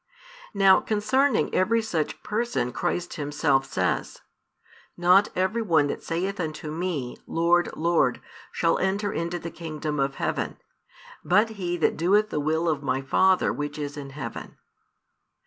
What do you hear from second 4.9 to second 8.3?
Not every one that saith unto Me, Lord, Lord,